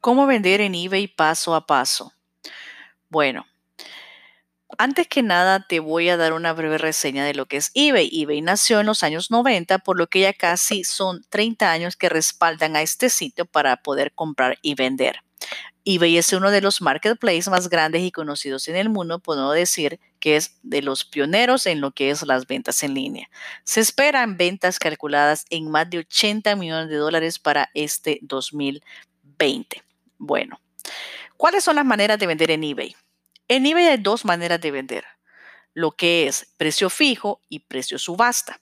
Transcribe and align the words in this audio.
¿Cómo 0.00 0.26
vender 0.26 0.60
en 0.60 0.74
eBay 0.74 1.08
paso 1.08 1.54
a 1.54 1.66
paso? 1.66 2.12
Bueno, 3.08 3.46
antes 4.78 5.06
que 5.08 5.22
nada 5.22 5.66
te 5.66 5.80
voy 5.80 6.08
a 6.08 6.16
dar 6.16 6.32
una 6.32 6.52
breve 6.52 6.78
reseña 6.78 7.24
de 7.24 7.34
lo 7.34 7.46
que 7.46 7.58
es 7.58 7.70
eBay. 7.74 8.10
eBay 8.12 8.40
nació 8.40 8.80
en 8.80 8.86
los 8.86 9.02
años 9.02 9.30
90, 9.30 9.78
por 9.80 9.98
lo 9.98 10.06
que 10.06 10.20
ya 10.20 10.32
casi 10.32 10.84
son 10.84 11.24
30 11.28 11.70
años 11.70 11.96
que 11.96 12.08
respaldan 12.08 12.76
a 12.76 12.82
este 12.82 13.10
sitio 13.10 13.46
para 13.46 13.76
poder 13.76 14.12
comprar 14.12 14.58
y 14.62 14.74
vender 14.74 15.22
eBay 15.84 16.18
es 16.18 16.32
uno 16.32 16.50
de 16.50 16.60
los 16.60 16.82
marketplaces 16.82 17.48
más 17.48 17.68
grandes 17.68 18.02
y 18.02 18.12
conocidos 18.12 18.68
en 18.68 18.76
el 18.76 18.90
mundo, 18.90 19.18
puedo 19.18 19.50
decir 19.52 19.98
que 20.18 20.36
es 20.36 20.58
de 20.62 20.82
los 20.82 21.04
pioneros 21.04 21.66
en 21.66 21.80
lo 21.80 21.92
que 21.92 22.10
es 22.10 22.22
las 22.22 22.46
ventas 22.46 22.82
en 22.82 22.94
línea. 22.94 23.30
Se 23.64 23.80
esperan 23.80 24.36
ventas 24.36 24.78
calculadas 24.78 25.46
en 25.48 25.70
más 25.70 25.88
de 25.88 25.98
80 25.98 26.54
millones 26.56 26.90
de 26.90 26.96
dólares 26.96 27.38
para 27.38 27.70
este 27.74 28.18
2020. 28.22 29.82
Bueno, 30.22 30.60
¿cuáles 31.36 31.64
son 31.64 31.76
las 31.76 31.84
maneras 31.84 32.18
de 32.18 32.26
vender 32.26 32.50
en 32.52 32.62
eBay? 32.62 32.94
En 33.48 33.66
eBay 33.66 33.88
hay 33.88 33.96
dos 33.96 34.24
maneras 34.24 34.60
de 34.60 34.70
vender, 34.70 35.04
lo 35.74 35.92
que 35.92 36.28
es 36.28 36.52
precio 36.56 36.90
fijo 36.90 37.42
y 37.48 37.60
precio 37.60 37.98
subasta. 37.98 38.60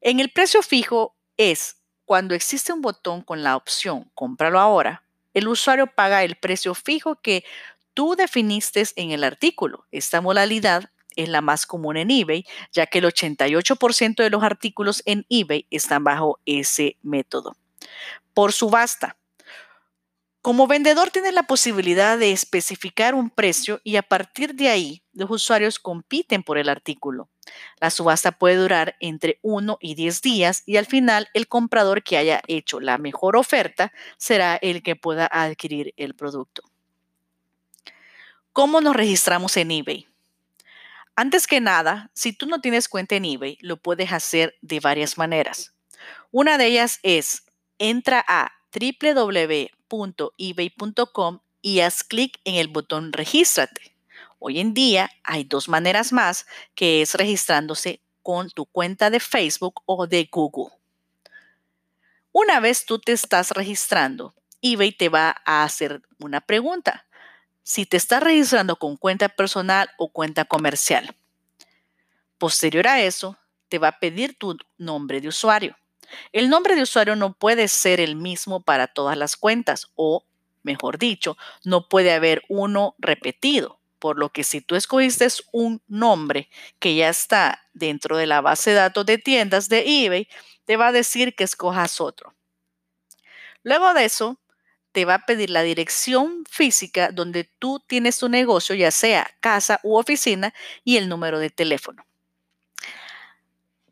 En 0.00 0.20
el 0.20 0.30
precio 0.30 0.62
fijo 0.62 1.16
es 1.36 1.78
cuando 2.04 2.34
existe 2.34 2.72
un 2.72 2.82
botón 2.82 3.22
con 3.22 3.42
la 3.42 3.56
opción 3.56 4.10
cómpralo 4.14 4.60
ahora 4.60 5.02
el 5.36 5.48
usuario 5.48 5.86
paga 5.86 6.24
el 6.24 6.36
precio 6.36 6.74
fijo 6.74 7.16
que 7.16 7.44
tú 7.92 8.16
definiste 8.16 8.82
en 8.96 9.10
el 9.10 9.22
artículo. 9.22 9.84
Esta 9.92 10.22
modalidad 10.22 10.90
es 11.14 11.28
la 11.28 11.42
más 11.42 11.66
común 11.66 11.98
en 11.98 12.10
eBay, 12.10 12.46
ya 12.72 12.86
que 12.86 13.00
el 13.00 13.04
88% 13.04 14.22
de 14.22 14.30
los 14.30 14.42
artículos 14.42 15.02
en 15.04 15.26
eBay 15.28 15.66
están 15.70 16.04
bajo 16.04 16.40
ese 16.46 16.96
método. 17.02 17.54
Por 18.32 18.54
subasta. 18.54 19.18
Como 20.46 20.68
vendedor 20.68 21.10
tienes 21.10 21.34
la 21.34 21.42
posibilidad 21.42 22.16
de 22.16 22.30
especificar 22.30 23.16
un 23.16 23.30
precio 23.30 23.80
y 23.82 23.96
a 23.96 24.02
partir 24.02 24.54
de 24.54 24.68
ahí 24.68 25.02
los 25.12 25.28
usuarios 25.28 25.80
compiten 25.80 26.44
por 26.44 26.56
el 26.56 26.68
artículo. 26.68 27.28
La 27.80 27.90
subasta 27.90 28.30
puede 28.30 28.54
durar 28.54 28.94
entre 29.00 29.40
1 29.42 29.78
y 29.80 29.96
10 29.96 30.22
días 30.22 30.62
y 30.64 30.76
al 30.76 30.86
final 30.86 31.28
el 31.34 31.48
comprador 31.48 32.04
que 32.04 32.16
haya 32.16 32.42
hecho 32.46 32.78
la 32.78 32.96
mejor 32.96 33.34
oferta 33.34 33.92
será 34.18 34.54
el 34.54 34.84
que 34.84 34.94
pueda 34.94 35.26
adquirir 35.26 35.94
el 35.96 36.14
producto. 36.14 36.62
¿Cómo 38.52 38.80
nos 38.80 38.94
registramos 38.94 39.56
en 39.56 39.72
eBay? 39.72 40.06
Antes 41.16 41.48
que 41.48 41.60
nada, 41.60 42.12
si 42.14 42.32
tú 42.32 42.46
no 42.46 42.60
tienes 42.60 42.88
cuenta 42.88 43.16
en 43.16 43.24
eBay, 43.24 43.58
lo 43.62 43.78
puedes 43.78 44.12
hacer 44.12 44.54
de 44.62 44.78
varias 44.78 45.18
maneras. 45.18 45.74
Una 46.30 46.56
de 46.56 46.66
ellas 46.66 47.00
es 47.02 47.42
entra 47.80 48.24
a 48.28 48.52
www.ebay.com 49.88 51.40
y 51.62 51.80
haz 51.80 52.04
clic 52.04 52.38
en 52.44 52.56
el 52.56 52.68
botón 52.68 53.12
Regístrate. 53.12 53.96
Hoy 54.38 54.60
en 54.60 54.74
día 54.74 55.10
hay 55.24 55.44
dos 55.44 55.68
maneras 55.68 56.12
más, 56.12 56.46
que 56.74 57.02
es 57.02 57.14
registrándose 57.14 58.00
con 58.22 58.50
tu 58.50 58.66
cuenta 58.66 59.10
de 59.10 59.20
Facebook 59.20 59.82
o 59.86 60.06
de 60.06 60.28
Google. 60.30 60.74
Una 62.32 62.60
vez 62.60 62.84
tú 62.84 62.98
te 62.98 63.12
estás 63.12 63.50
registrando, 63.52 64.34
eBay 64.60 64.92
te 64.92 65.08
va 65.08 65.36
a 65.44 65.64
hacer 65.64 66.02
una 66.18 66.40
pregunta. 66.40 67.06
Si 67.62 67.86
te 67.86 67.96
estás 67.96 68.22
registrando 68.22 68.76
con 68.76 68.96
cuenta 68.96 69.28
personal 69.28 69.90
o 69.96 70.12
cuenta 70.12 70.44
comercial. 70.44 71.16
Posterior 72.38 72.86
a 72.86 73.00
eso, 73.00 73.38
te 73.68 73.78
va 73.78 73.88
a 73.88 73.98
pedir 73.98 74.38
tu 74.38 74.56
nombre 74.76 75.20
de 75.20 75.28
usuario. 75.28 75.76
El 76.32 76.48
nombre 76.48 76.74
de 76.74 76.82
usuario 76.82 77.16
no 77.16 77.32
puede 77.34 77.68
ser 77.68 78.00
el 78.00 78.16
mismo 78.16 78.62
para 78.62 78.86
todas 78.86 79.16
las 79.16 79.36
cuentas 79.36 79.90
o, 79.94 80.24
mejor 80.62 80.98
dicho, 80.98 81.36
no 81.64 81.88
puede 81.88 82.12
haber 82.12 82.42
uno 82.48 82.94
repetido. 82.98 83.80
Por 83.98 84.18
lo 84.18 84.30
que 84.30 84.44
si 84.44 84.60
tú 84.60 84.76
escogiste 84.76 85.26
un 85.52 85.82
nombre 85.88 86.50
que 86.78 86.94
ya 86.94 87.08
está 87.08 87.62
dentro 87.72 88.16
de 88.16 88.26
la 88.26 88.40
base 88.40 88.70
de 88.70 88.76
datos 88.76 89.06
de 89.06 89.18
tiendas 89.18 89.68
de 89.68 90.04
eBay, 90.04 90.28
te 90.66 90.76
va 90.76 90.88
a 90.88 90.92
decir 90.92 91.34
que 91.34 91.44
escojas 91.44 92.00
otro. 92.00 92.34
Luego 93.62 93.94
de 93.94 94.04
eso, 94.04 94.38
te 94.92 95.04
va 95.04 95.14
a 95.14 95.26
pedir 95.26 95.50
la 95.50 95.62
dirección 95.62 96.44
física 96.48 97.10
donde 97.10 97.44
tú 97.44 97.82
tienes 97.86 98.18
tu 98.18 98.28
negocio, 98.28 98.74
ya 98.74 98.90
sea 98.90 99.30
casa 99.40 99.80
u 99.82 99.96
oficina, 99.98 100.54
y 100.84 100.96
el 100.96 101.08
número 101.08 101.38
de 101.38 101.50
teléfono. 101.50 102.06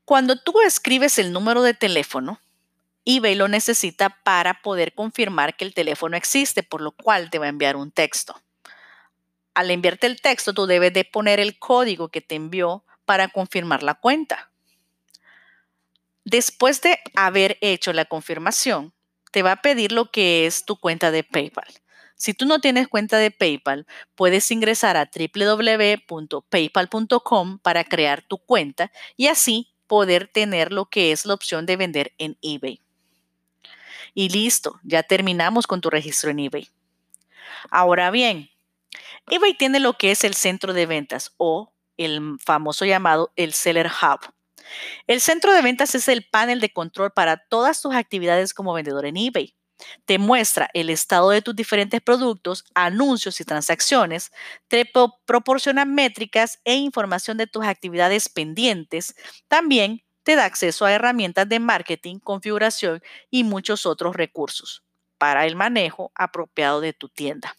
Cuando 0.04 0.36
tú 0.36 0.60
escribes 0.60 1.18
el 1.18 1.32
número 1.32 1.62
de 1.62 1.74
teléfono, 1.74 2.40
eBay 3.04 3.34
lo 3.34 3.48
necesita 3.48 4.10
para 4.24 4.62
poder 4.62 4.94
confirmar 4.94 5.56
que 5.56 5.64
el 5.64 5.74
teléfono 5.74 6.16
existe, 6.16 6.62
por 6.62 6.80
lo 6.80 6.92
cual 6.92 7.30
te 7.30 7.38
va 7.38 7.46
a 7.46 7.50
enviar 7.50 7.76
un 7.76 7.90
texto 7.90 8.40
al 9.54 9.70
enviarte 9.70 10.06
el 10.06 10.20
texto, 10.20 10.52
tú 10.52 10.66
debes 10.66 10.92
de 10.92 11.04
poner 11.04 11.40
el 11.40 11.58
código 11.58 12.08
que 12.08 12.20
te 12.20 12.34
envió 12.34 12.84
para 13.04 13.28
confirmar 13.28 13.82
la 13.82 13.94
cuenta. 13.94 14.50
Después 16.24 16.82
de 16.82 16.98
haber 17.14 17.56
hecho 17.60 17.92
la 17.92 18.06
confirmación, 18.06 18.92
te 19.30 19.42
va 19.42 19.52
a 19.52 19.62
pedir 19.62 19.92
lo 19.92 20.10
que 20.10 20.46
es 20.46 20.64
tu 20.64 20.76
cuenta 20.76 21.10
de 21.10 21.22
PayPal. 21.22 21.68
Si 22.16 22.34
tú 22.34 22.46
no 22.46 22.60
tienes 22.60 22.88
cuenta 22.88 23.18
de 23.18 23.30
PayPal, 23.30 23.86
puedes 24.14 24.50
ingresar 24.50 24.96
a 24.96 25.10
www.paypal.com 25.12 27.58
para 27.58 27.84
crear 27.84 28.22
tu 28.22 28.38
cuenta 28.38 28.90
y 29.16 29.26
así 29.26 29.73
poder 29.86 30.28
tener 30.28 30.72
lo 30.72 30.86
que 30.86 31.12
es 31.12 31.26
la 31.26 31.34
opción 31.34 31.66
de 31.66 31.76
vender 31.76 32.12
en 32.18 32.36
eBay. 32.42 32.80
Y 34.14 34.28
listo, 34.28 34.80
ya 34.82 35.02
terminamos 35.02 35.66
con 35.66 35.80
tu 35.80 35.90
registro 35.90 36.30
en 36.30 36.38
eBay. 36.38 36.68
Ahora 37.70 38.10
bien, 38.10 38.50
eBay 39.30 39.54
tiene 39.54 39.80
lo 39.80 39.94
que 39.94 40.10
es 40.10 40.24
el 40.24 40.34
centro 40.34 40.72
de 40.72 40.86
ventas 40.86 41.32
o 41.36 41.72
el 41.96 42.36
famoso 42.44 42.84
llamado 42.84 43.32
el 43.36 43.52
Seller 43.52 43.86
Hub. 43.88 44.32
El 45.06 45.20
centro 45.20 45.52
de 45.52 45.62
ventas 45.62 45.94
es 45.94 46.08
el 46.08 46.24
panel 46.24 46.60
de 46.60 46.72
control 46.72 47.12
para 47.12 47.36
todas 47.36 47.80
tus 47.82 47.94
actividades 47.94 48.54
como 48.54 48.72
vendedor 48.74 49.06
en 49.06 49.16
eBay. 49.16 49.54
Te 50.04 50.18
muestra 50.18 50.70
el 50.74 50.90
estado 50.90 51.30
de 51.30 51.42
tus 51.42 51.56
diferentes 51.56 52.00
productos, 52.00 52.64
anuncios 52.74 53.40
y 53.40 53.44
transacciones, 53.44 54.32
te 54.68 54.90
proporciona 55.24 55.84
métricas 55.84 56.60
e 56.64 56.74
información 56.74 57.36
de 57.36 57.46
tus 57.46 57.64
actividades 57.64 58.28
pendientes. 58.28 59.14
También 59.48 60.02
te 60.22 60.36
da 60.36 60.44
acceso 60.44 60.84
a 60.84 60.92
herramientas 60.92 61.48
de 61.48 61.60
marketing, 61.60 62.18
configuración 62.18 63.02
y 63.30 63.44
muchos 63.44 63.86
otros 63.86 64.16
recursos 64.16 64.82
para 65.18 65.46
el 65.46 65.56
manejo 65.56 66.12
apropiado 66.14 66.80
de 66.80 66.92
tu 66.92 67.08
tienda. 67.08 67.56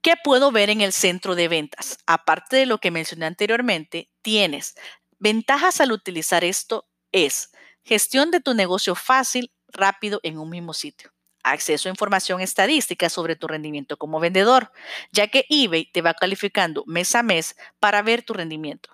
¿Qué 0.00 0.14
puedo 0.22 0.52
ver 0.52 0.70
en 0.70 0.80
el 0.80 0.92
centro 0.92 1.34
de 1.34 1.48
ventas? 1.48 1.98
Aparte 2.06 2.56
de 2.56 2.66
lo 2.66 2.78
que 2.78 2.90
mencioné 2.90 3.26
anteriormente, 3.26 4.08
tienes 4.22 4.76
ventajas 5.18 5.80
al 5.80 5.92
utilizar 5.92 6.44
esto 6.44 6.86
es 7.10 7.50
gestión 7.82 8.30
de 8.30 8.40
tu 8.40 8.54
negocio 8.54 8.94
fácil, 8.94 9.50
rápido 9.68 10.20
en 10.22 10.38
un 10.38 10.50
mismo 10.50 10.74
sitio. 10.74 11.12
Acceso 11.42 11.88
a 11.88 11.90
información 11.90 12.40
estadística 12.40 13.08
sobre 13.08 13.36
tu 13.36 13.46
rendimiento 13.46 13.96
como 13.96 14.20
vendedor, 14.20 14.72
ya 15.12 15.28
que 15.28 15.46
eBay 15.48 15.90
te 15.90 16.02
va 16.02 16.14
calificando 16.14 16.84
mes 16.86 17.14
a 17.14 17.22
mes 17.22 17.56
para 17.78 18.02
ver 18.02 18.22
tu 18.22 18.34
rendimiento. 18.34 18.90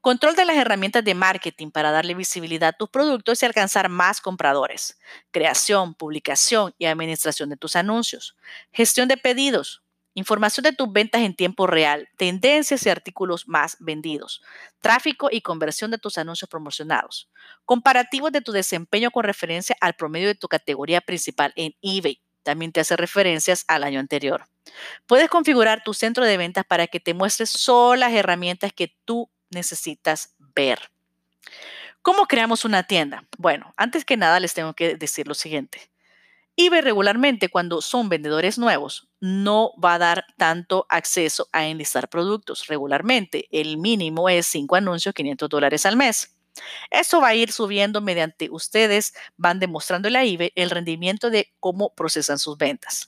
Control 0.00 0.34
de 0.34 0.46
las 0.46 0.56
herramientas 0.56 1.04
de 1.04 1.14
marketing 1.14 1.70
para 1.70 1.90
darle 1.90 2.14
visibilidad 2.14 2.70
a 2.70 2.72
tus 2.72 2.88
productos 2.88 3.42
y 3.42 3.46
alcanzar 3.46 3.90
más 3.90 4.22
compradores. 4.22 4.98
Creación, 5.30 5.94
publicación 5.94 6.74
y 6.78 6.86
administración 6.86 7.50
de 7.50 7.58
tus 7.58 7.76
anuncios. 7.76 8.34
Gestión 8.72 9.08
de 9.08 9.18
pedidos, 9.18 9.82
Información 10.20 10.64
de 10.64 10.74
tus 10.74 10.92
ventas 10.92 11.22
en 11.22 11.34
tiempo 11.34 11.66
real, 11.66 12.10
tendencias 12.18 12.84
y 12.84 12.90
artículos 12.90 13.48
más 13.48 13.78
vendidos, 13.80 14.42
tráfico 14.82 15.30
y 15.32 15.40
conversión 15.40 15.90
de 15.90 15.96
tus 15.96 16.18
anuncios 16.18 16.50
promocionados, 16.50 17.30
comparativos 17.64 18.30
de 18.30 18.42
tu 18.42 18.52
desempeño 18.52 19.10
con 19.10 19.24
referencia 19.24 19.74
al 19.80 19.94
promedio 19.94 20.28
de 20.28 20.34
tu 20.34 20.46
categoría 20.46 21.00
principal 21.00 21.54
en 21.56 21.74
eBay. 21.80 22.20
También 22.42 22.70
te 22.70 22.80
hace 22.80 22.98
referencias 22.98 23.64
al 23.66 23.82
año 23.82 23.98
anterior. 23.98 24.44
Puedes 25.06 25.30
configurar 25.30 25.82
tu 25.84 25.94
centro 25.94 26.26
de 26.26 26.36
ventas 26.36 26.66
para 26.66 26.86
que 26.86 27.00
te 27.00 27.14
muestre 27.14 27.46
solo 27.46 27.96
las 27.96 28.12
herramientas 28.12 28.74
que 28.74 28.94
tú 29.06 29.30
necesitas 29.48 30.34
ver. 30.54 30.90
¿Cómo 32.02 32.26
creamos 32.26 32.66
una 32.66 32.82
tienda? 32.82 33.24
Bueno, 33.38 33.72
antes 33.78 34.04
que 34.04 34.18
nada 34.18 34.38
les 34.38 34.52
tengo 34.52 34.74
que 34.74 34.96
decir 34.96 35.26
lo 35.26 35.34
siguiente 35.34 35.89
ve 36.68 36.80
regularmente 36.80 37.48
cuando 37.48 37.80
son 37.80 38.08
vendedores 38.08 38.58
nuevos 38.58 39.08
no 39.20 39.72
va 39.82 39.94
a 39.94 39.98
dar 39.98 40.26
tanto 40.36 40.86
acceso 40.88 41.48
a 41.52 41.66
enlistar 41.66 42.08
productos. 42.08 42.66
Regularmente 42.66 43.46
el 43.50 43.76
mínimo 43.78 44.28
es 44.28 44.46
5 44.46 44.76
anuncios, 44.76 45.14
500 45.14 45.48
dólares 45.48 45.86
al 45.86 45.96
mes. 45.96 46.36
Eso 46.90 47.20
va 47.20 47.28
a 47.28 47.34
ir 47.34 47.52
subiendo 47.52 48.00
mediante 48.00 48.48
ustedes 48.50 49.14
van 49.36 49.60
demostrando 49.60 50.08
a 50.08 50.24
eBay 50.24 50.52
el 50.56 50.70
rendimiento 50.70 51.30
de 51.30 51.52
cómo 51.60 51.94
procesan 51.94 52.38
sus 52.38 52.58
ventas. 52.58 53.06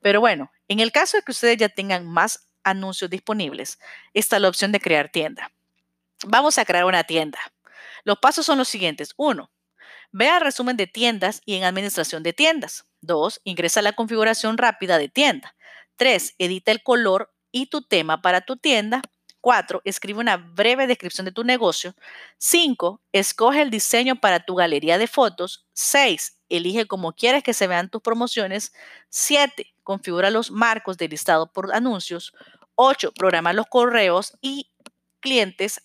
Pero 0.00 0.20
bueno, 0.20 0.52
en 0.68 0.80
el 0.80 0.92
caso 0.92 1.16
de 1.16 1.22
que 1.22 1.32
ustedes 1.32 1.56
ya 1.56 1.70
tengan 1.70 2.06
más 2.06 2.46
anuncios 2.62 3.10
disponibles, 3.10 3.78
está 4.12 4.38
la 4.38 4.48
opción 4.48 4.70
de 4.70 4.80
crear 4.80 5.10
tienda. 5.10 5.50
Vamos 6.26 6.58
a 6.58 6.64
crear 6.64 6.84
una 6.84 7.04
tienda. 7.04 7.38
Los 8.04 8.18
pasos 8.18 8.44
son 8.44 8.58
los 8.58 8.68
siguientes. 8.68 9.14
Uno, 9.16 9.50
Ve 10.12 10.28
al 10.28 10.42
resumen 10.42 10.76
de 10.76 10.86
tiendas 10.86 11.40
y 11.46 11.54
en 11.56 11.64
administración 11.64 12.22
de 12.22 12.34
tiendas. 12.34 12.84
2. 13.02 13.40
Ingresa 13.44 13.82
la 13.82 13.92
configuración 13.92 14.58
rápida 14.58 14.98
de 14.98 15.08
tienda. 15.08 15.54
3. 15.96 16.34
Edita 16.38 16.72
el 16.72 16.82
color 16.82 17.32
y 17.52 17.66
tu 17.66 17.82
tema 17.82 18.22
para 18.22 18.40
tu 18.40 18.56
tienda. 18.56 19.02
4. 19.42 19.82
Escribe 19.84 20.20
una 20.20 20.36
breve 20.36 20.86
descripción 20.86 21.24
de 21.24 21.32
tu 21.32 21.44
negocio. 21.44 21.94
5. 22.38 23.02
Escoge 23.12 23.60
el 23.60 23.70
diseño 23.70 24.16
para 24.16 24.44
tu 24.44 24.54
galería 24.54 24.98
de 24.98 25.06
fotos. 25.06 25.66
6. 25.74 26.38
Elige 26.48 26.86
cómo 26.86 27.12
quieres 27.12 27.42
que 27.42 27.52
se 27.52 27.66
vean 27.66 27.90
tus 27.90 28.00
promociones. 28.00 28.72
7. 29.10 29.74
Configura 29.82 30.30
los 30.30 30.50
marcos 30.50 30.96
de 30.96 31.08
listado 31.08 31.52
por 31.52 31.74
anuncios. 31.74 32.32
8. 32.76 33.12
Programa 33.12 33.52
los 33.52 33.66
correos 33.66 34.38
y 34.40 34.70
clientes 35.20 35.80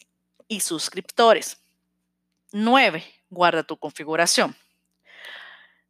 y 0.47 0.61
suscriptores. 0.61 1.61
9. 2.51 3.03
Guarda 3.29 3.63
tu 3.63 3.77
configuración. 3.77 4.55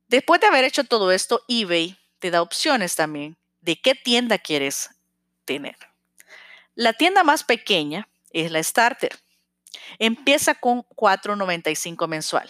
Después 0.08 0.40
de 0.40 0.48
haber 0.48 0.64
hecho 0.64 0.86
todo 0.86 1.12
esto, 1.12 1.44
eBay 1.48 1.98
te 2.20 2.32
da 2.32 2.42
opciones 2.42 2.96
también 2.96 3.38
de 3.62 3.80
qué 3.80 3.94
tienda 3.96 4.38
quieres 4.38 4.90
tener. 5.46 5.76
La 6.76 6.94
tienda 6.94 7.24
más 7.24 7.44
pequeña 7.44 8.08
es 8.32 8.52
la 8.52 8.62
Starter. 8.64 9.18
Empieza 10.00 10.56
con 10.56 10.84
$4.95 10.84 12.08
mensual. 12.08 12.50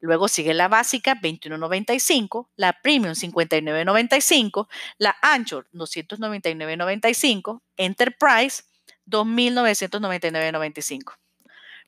Luego 0.00 0.28
sigue 0.28 0.52
la 0.52 0.68
básica, 0.68 1.14
$21.95, 1.14 2.48
la 2.56 2.74
premium, 2.82 3.14
$59.95, 3.14 4.68
la 4.98 5.16
Anchor, 5.22 5.66
$299.95, 5.72 7.62
Enterprise, 7.78 8.64
$2.999.95. 9.06 11.16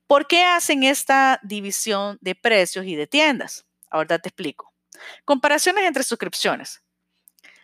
¿Por 0.06 0.26
qué 0.26 0.44
hacen 0.44 0.84
esta 0.84 1.38
división 1.42 2.16
de 2.22 2.34
precios 2.34 2.86
y 2.86 2.96
de 2.96 3.06
tiendas? 3.06 3.66
Ahorita 3.90 4.18
te 4.18 4.30
explico. 4.30 4.67
Comparaciones 5.24 5.84
entre 5.84 6.02
suscripciones. 6.02 6.82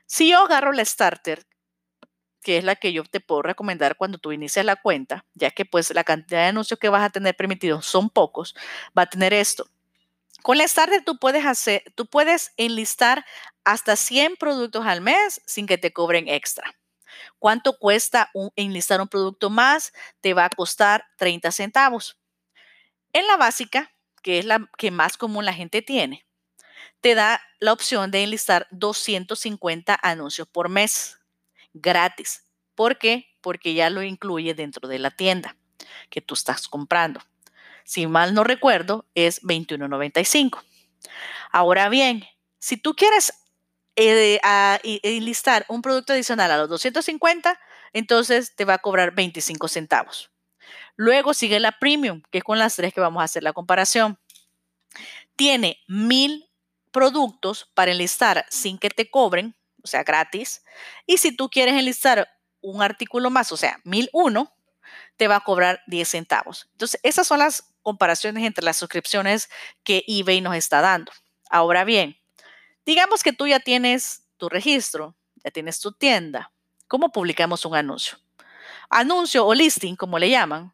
Si 0.07 0.31
yo 0.31 0.41
agarro 0.41 0.73
la 0.73 0.85
Starter, 0.85 1.47
que 2.43 2.59
es 2.59 2.65
la 2.65 2.77
que 2.77 2.93
yo 2.93 3.05
te 3.05 3.21
puedo 3.21 3.43
recomendar 3.43 3.97
cuando 3.97 4.19
tú 4.19 4.31
inicias 4.31 4.65
la 4.65 4.77
cuenta, 4.77 5.25
ya 5.35 5.51
que 5.51 5.65
pues 5.65 5.93
la 5.95 6.05
cantidad 6.05 6.41
de 6.43 6.49
anuncios 6.49 6.79
que 6.79 6.91
vas 6.91 7.03
a 7.03 7.11
tener 7.11 7.35
permitidos 7.35 7.87
son 7.87 8.11
pocos, 8.11 8.55
va 8.97 9.03
a 9.03 9.07
tener 9.07 9.33
esto. 9.33 9.67
Con 10.43 10.59
la 10.59 10.69
Starter 10.69 11.03
tú 11.05 11.19
puedes 11.19 11.47
hacer, 11.47 11.83
tú 11.95 12.07
puedes 12.07 12.53
enlistar 12.59 13.25
hasta 13.65 13.97
100 13.97 14.37
productos 14.37 14.87
al 14.87 15.01
mes 15.01 15.41
sin 15.47 15.67
que 15.67 15.79
te 15.79 15.93
cobren 15.93 16.29
extra. 16.29 16.75
¿Cuánto 17.39 17.79
cuesta 17.79 18.31
enlistar 18.57 19.01
un 19.01 19.09
producto 19.09 19.49
más? 19.49 19.93
Te 20.21 20.35
va 20.35 20.45
a 20.45 20.51
costar 20.51 21.07
30 21.17 21.51
centavos. 21.51 22.19
En 23.15 23.27
la 23.27 23.39
básica, 23.39 23.95
que 24.23 24.39
es 24.39 24.45
la 24.45 24.69
que 24.77 24.91
más 24.91 25.17
común 25.17 25.47
la 25.47 25.55
gente 25.55 25.81
tiene, 25.81 26.27
te 27.01 27.15
da 27.15 27.41
la 27.61 27.73
opción 27.73 28.11
de 28.11 28.23
enlistar 28.23 28.67
250 28.71 29.99
anuncios 30.03 30.49
por 30.49 30.69
mes, 30.69 31.19
gratis. 31.73 32.45
¿Por 32.75 32.99
qué? 32.99 33.27
Porque 33.41 33.75
ya 33.75 33.91
lo 33.91 34.03
incluye 34.03 34.55
dentro 34.55 34.89
de 34.89 34.99
la 34.99 35.11
tienda 35.11 35.57
que 36.11 36.21
tú 36.21 36.35
estás 36.35 36.69
comprando 36.69 37.21
si 37.85 38.07
mal 38.07 38.35
no 38.35 38.45
recuerdo, 38.45 39.07
es 39.15 39.43
$21.95. 39.43 40.63
Ahora 41.53 41.89
bien, 41.89 42.25
si 42.59 42.77
tú 42.77 42.95
quieres 42.95 43.33
eh, 43.95 44.41
enlistar 45.03 45.65
un 45.69 45.83
producto 45.83 46.15
adicional 46.15 46.51
a 46.51 46.57
los 46.57 46.69
250, 46.71 47.61
entonces 47.93 48.57
te 48.57 48.65
va 48.65 48.75
a 48.75 48.79
cobrar 48.79 49.15
25 49.15 49.69
centavos. 49.69 50.31
Luego 50.97 51.35
sigue 51.35 51.61
la 51.61 51.79
premium, 51.79 52.23
que 52.31 52.39
es 52.39 52.45
con 52.45 52.59
las 52.59 52.75
tres 52.75 52.95
que 52.95 53.01
vamos 53.01 53.21
a 53.21 53.25
hacer 53.25 53.43
la 53.43 53.53
comparación. 53.53 54.19
Tiene 55.37 55.79
mil 55.87 56.44
productos 56.95 57.69
para 57.75 57.91
enlistar 57.91 58.47
sin 58.49 58.79
que 58.79 58.89
te 58.89 59.11
cobren, 59.11 59.57
o 59.83 59.87
sea, 59.89 60.05
gratis. 60.05 60.63
Y 61.07 61.19
si 61.19 61.37
tú 61.37 61.51
quieres 61.51 61.75
enlistar 61.75 62.29
un 62.61 62.83
artículo 62.83 63.31
más, 63.31 63.51
o 63.51 63.57
sea, 63.57 63.81
1001, 63.83 64.51
te 65.17 65.27
va 65.27 65.37
a 65.37 65.41
cobrar 65.41 65.83
10 65.89 66.09
centavos. 66.09 66.69
Entonces, 66.73 67.01
esas 67.03 67.27
son 67.27 67.41
las 67.41 67.75
comparaciones 67.83 68.45
entre 68.45 68.65
las 68.65 68.77
suscripciones 68.77 69.51
que 69.83 70.05
eBay 70.07 70.41
nos 70.41 70.55
está 70.55 70.81
dando. 70.81 71.11
Ahora 71.51 71.85
bien, 71.85 72.17
digamos 72.87 73.25
que 73.25 73.33
tú 73.33 73.49
ya 73.49 73.59
tienes 73.59 74.23
tu 74.37 74.49
registro, 74.49 75.17
ya 75.43 75.51
tienes 75.51 75.81
tu 75.81 75.93
tienda. 75.93 76.53
¿Cómo 76.87 77.11
publicamos 77.11 77.65
un 77.65 77.75
anuncio? 77.75 78.19
Anuncio 78.89 79.45
o 79.45 79.53
listing, 79.53 79.97
como 79.97 80.19
le 80.19 80.31
llaman, 80.31 80.73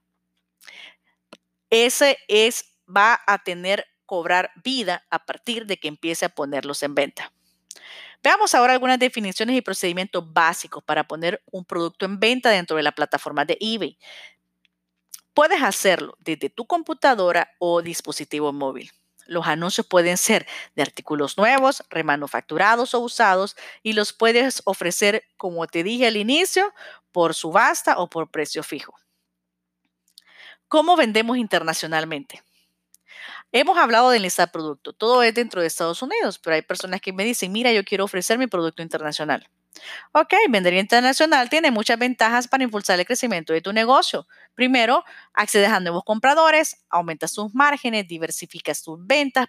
ese 1.70 2.18
es, 2.28 2.74
va 2.86 3.20
a 3.26 3.42
tener 3.42 3.86
cobrar 4.10 4.50
vida 4.64 5.06
a 5.08 5.24
partir 5.24 5.66
de 5.66 5.78
que 5.78 5.86
empiece 5.86 6.24
a 6.24 6.30
ponerlos 6.30 6.82
en 6.82 6.96
venta. 6.96 7.32
Veamos 8.24 8.56
ahora 8.56 8.72
algunas 8.72 8.98
definiciones 8.98 9.56
y 9.56 9.60
procedimientos 9.60 10.24
básicos 10.32 10.82
para 10.82 11.06
poner 11.06 11.40
un 11.52 11.64
producto 11.64 12.06
en 12.06 12.18
venta 12.18 12.50
dentro 12.50 12.76
de 12.76 12.82
la 12.82 12.90
plataforma 12.90 13.44
de 13.44 13.56
eBay. 13.60 13.96
Puedes 15.32 15.62
hacerlo 15.62 16.16
desde 16.18 16.50
tu 16.50 16.66
computadora 16.66 17.52
o 17.60 17.82
dispositivo 17.82 18.52
móvil. 18.52 18.90
Los 19.26 19.46
anuncios 19.46 19.86
pueden 19.86 20.16
ser 20.16 20.44
de 20.74 20.82
artículos 20.82 21.38
nuevos, 21.38 21.84
remanufacturados 21.88 22.94
o 22.94 22.98
usados 22.98 23.54
y 23.84 23.92
los 23.92 24.12
puedes 24.12 24.60
ofrecer, 24.64 25.22
como 25.36 25.68
te 25.68 25.84
dije 25.84 26.08
al 26.08 26.16
inicio, 26.16 26.74
por 27.12 27.32
subasta 27.32 27.96
o 28.00 28.10
por 28.10 28.28
precio 28.32 28.64
fijo. 28.64 28.92
¿Cómo 30.66 30.96
vendemos 30.96 31.36
internacionalmente? 31.36 32.42
Hemos 33.52 33.78
hablado 33.78 34.10
de 34.10 34.18
enlistar 34.18 34.50
producto. 34.52 34.92
Todo 34.92 35.22
es 35.22 35.34
dentro 35.34 35.60
de 35.60 35.66
Estados 35.66 36.02
Unidos, 36.02 36.38
pero 36.38 36.56
hay 36.56 36.62
personas 36.62 37.00
que 37.00 37.12
me 37.12 37.24
dicen, 37.24 37.52
mira, 37.52 37.72
yo 37.72 37.84
quiero 37.84 38.04
ofrecer 38.04 38.38
mi 38.38 38.46
producto 38.46 38.82
internacional. 38.82 39.48
Ok, 40.12 40.34
vender 40.50 40.74
internacional 40.74 41.48
tiene 41.48 41.70
muchas 41.70 41.98
ventajas 41.98 42.48
para 42.48 42.64
impulsar 42.64 42.98
el 42.98 43.06
crecimiento 43.06 43.52
de 43.52 43.60
tu 43.60 43.72
negocio. 43.72 44.26
Primero, 44.54 45.04
accedes 45.32 45.70
a 45.70 45.80
nuevos 45.80 46.02
compradores, 46.04 46.84
aumentas 46.90 47.32
tus 47.32 47.54
márgenes, 47.54 48.06
diversificas 48.08 48.82
tus 48.82 48.98
ventas, 49.06 49.46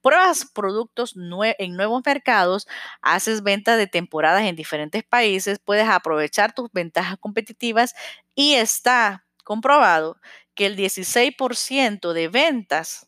pruebas 0.00 0.46
productos 0.46 1.14
en 1.16 1.76
nuevos 1.76 2.02
mercados, 2.04 2.66
haces 3.02 3.42
ventas 3.42 3.76
de 3.78 3.86
temporadas 3.86 4.42
en 4.42 4.56
diferentes 4.56 5.04
países, 5.04 5.58
puedes 5.58 5.88
aprovechar 5.88 6.54
tus 6.54 6.70
ventajas 6.72 7.18
competitivas 7.20 7.94
y 8.34 8.54
está 8.54 9.26
comprobado 9.44 10.18
que 10.58 10.66
el 10.66 10.76
16% 10.76 12.12
de 12.12 12.26
ventas 12.26 13.06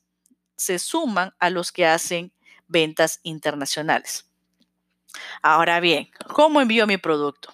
se 0.56 0.78
suman 0.78 1.34
a 1.40 1.50
los 1.50 1.72
que 1.72 1.84
hacen 1.84 2.32
ventas 2.68 3.18
internacionales. 3.24 4.30
Ahora 5.42 5.80
bien, 5.80 6.08
¿cómo 6.32 6.60
envío 6.60 6.86
mi 6.86 6.96
producto? 6.96 7.52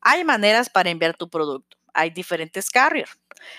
Hay 0.00 0.24
maneras 0.24 0.70
para 0.70 0.88
enviar 0.88 1.14
tu 1.18 1.28
producto. 1.28 1.76
Hay 1.92 2.08
diferentes 2.08 2.70
carriers. 2.70 3.10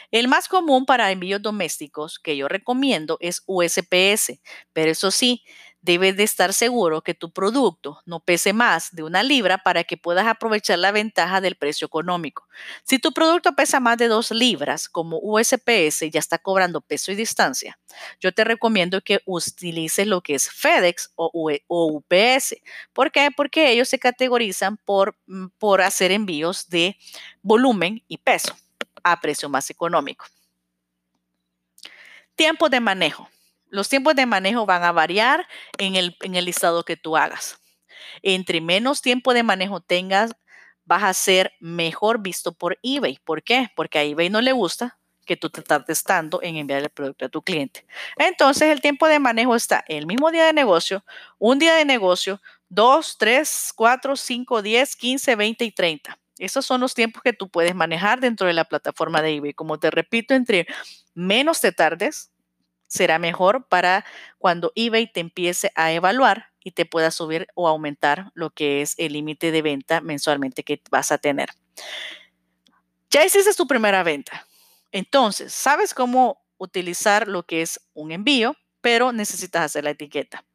El 0.10 0.28
más 0.30 0.48
común 0.48 0.88
para 0.88 1.12
envíos 1.12 1.44
domésticos 1.44 2.18
que 2.18 2.36
yo 2.36 2.48
recomiendo 2.48 3.20
es 3.22 3.44
USPS, 3.46 4.42
pero 4.74 4.90
eso 4.90 5.12
sí, 5.12 5.44
debes 5.86 6.18
de 6.18 6.24
estar 6.24 6.52
seguro 6.52 7.02
que 7.02 7.14
tu 7.14 7.32
producto 7.32 8.02
no 8.06 8.20
pese 8.20 8.54
más 8.54 8.94
de 8.94 9.04
una 9.04 9.22
libra 9.22 9.60
para 9.60 9.84
que 9.84 9.98
puedas 9.98 10.26
aprovechar 10.26 10.80
la 10.80 10.92
ventaja 10.92 11.42
del 11.42 11.56
precio 11.56 11.86
económico. 11.86 12.48
Si 12.84 12.98
tu 12.98 13.14
producto 13.14 13.56
pesa 13.56 13.80
más 13.80 13.98
de 14.00 14.08
dos 14.08 14.32
libras, 14.32 14.90
como 14.90 15.20
USPS 15.22 16.10
ya 16.12 16.20
está 16.20 16.40
cobrando 16.40 16.82
peso 16.82 17.12
y 17.12 17.16
distancia, 17.16 17.78
yo 18.20 18.34
te 18.34 18.44
recomiendo 18.44 19.00
que 19.02 19.22
utilices 19.26 20.08
lo 20.08 20.22
que 20.22 20.36
es 20.36 20.50
FedEx 20.50 21.12
o, 21.16 21.30
UPS. 21.68 22.56
¿Por 22.92 23.12
qué? 23.12 23.30
Porque 23.36 23.72
ellos 23.72 23.88
se 23.88 24.00
categorizan 24.00 24.78
por, 24.78 25.16
mm, 25.28 25.48
por 25.60 25.82
hacer 25.82 26.12
envíos 26.12 26.68
de 26.70 26.98
volumen 27.44 28.04
y 28.08 28.18
peso 28.18 28.58
a 29.04 29.22
precio 29.22 29.50
más 29.50 29.70
económico. 29.70 30.26
Tiempo 32.36 32.70
de 32.70 32.80
manejo. 32.80 33.30
Los 33.76 33.90
tiempos 33.90 34.16
de 34.16 34.26
manejo 34.26 34.66
van 34.66 34.84
a 34.84 34.94
variar 34.94 35.46
en 35.78 35.98
el, 35.98 36.16
en 36.22 36.36
el 36.36 36.46
listado 36.46 36.86
que 36.86 36.96
tú 36.96 37.18
hagas. 37.18 37.60
Entre 38.22 38.62
menos 38.62 39.02
tiempo 39.02 39.34
de 39.34 39.44
manejo 39.44 39.82
tengas, 39.82 40.32
vas 40.86 41.04
a 41.04 41.14
ser 41.14 41.52
mejor 41.60 42.22
visto 42.22 42.54
por 42.54 42.80
eBay. 42.84 43.20
¿Por 43.26 43.44
qué? 43.44 43.70
Porque 43.76 44.00
a 44.00 44.04
eBay 44.04 44.30
no 44.30 44.40
le 44.40 44.54
gusta 44.54 44.98
que 45.26 45.36
tú 45.36 45.50
te 45.50 45.62
tardes 45.62 46.06
tanto 46.06 46.42
en 46.42 46.56
enviar 46.56 46.84
el 46.84 46.90
producto 46.90 47.26
a 47.26 47.30
tu 47.30 47.42
cliente. 47.42 47.86
Entonces, 48.18 48.70
el 48.70 48.80
tiempo 48.80 49.10
de 49.10 49.20
manejo 49.20 49.58
está 49.58 49.84
el 49.90 50.06
mismo 50.06 50.32
día 50.32 50.46
de 50.46 50.54
negocio, 50.54 51.04
un 51.38 51.60
día 51.60 51.76
de 51.76 51.84
negocio, 51.84 52.42
2, 52.70 53.18
3, 53.18 53.74
4, 53.76 54.16
5, 54.16 54.62
10, 54.62 54.96
15, 54.96 55.36
20 55.36 55.66
y 55.66 55.72
30. 55.72 56.18
Esos 56.38 56.66
son 56.66 56.80
los 56.80 56.94
tiempos 56.94 57.22
que 57.24 57.34
tú 57.34 57.50
puedes 57.50 57.76
manejar 57.76 58.22
dentro 58.22 58.48
de 58.48 58.54
la 58.54 58.64
plataforma 58.64 59.22
de 59.22 59.36
eBay. 59.36 59.54
Como 59.54 59.80
te 59.80 59.92
repito, 59.92 60.34
entre 60.34 60.66
menos 61.14 61.60
te 61.60 61.74
tardes, 61.74 62.32
será 62.88 63.20
mejor 63.20 63.68
para 63.68 64.06
cuando 64.38 64.72
eBay 64.76 65.12
te 65.12 65.20
empiece 65.20 65.72
a 65.76 65.92
evaluar 65.92 66.48
y 66.64 66.72
te 66.72 66.86
pueda 66.86 67.12
subir 67.12 67.48
o 67.56 67.68
aumentar 67.68 68.32
lo 68.34 68.50
que 68.50 68.82
es 68.82 68.96
el 68.98 69.14
límite 69.14 69.52
de 69.52 69.62
venta 69.62 70.02
mensualmente 70.02 70.64
que 70.64 70.82
vas 70.90 71.12
a 71.12 71.18
tener. 71.18 71.50
Ya 73.10 73.24
hiciste 73.24 73.54
tu 73.54 73.68
primera 73.68 74.04
venta. 74.04 74.48
Entonces, 74.92 75.54
¿sabes 75.54 75.94
cómo 75.94 76.44
utilizar 76.58 77.28
lo 77.28 77.44
que 77.44 77.62
es 77.62 77.80
un 77.94 78.12
envío? 78.12 78.56
pero 78.86 79.12
necesitas 79.12 79.64
hacer 79.64 79.84
la 79.84 79.90
etiqueta. 79.90 80.46